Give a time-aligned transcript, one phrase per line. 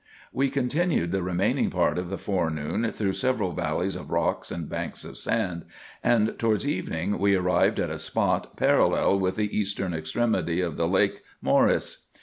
[0.33, 5.03] We continued the remaining part of the forenoon through several valleys of rocks and banks
[5.05, 5.63] of sand;
[6.03, 10.87] and towards evening we arrived at a spot parallel with the eastern extremity of the
[10.87, 12.07] lake Mceris.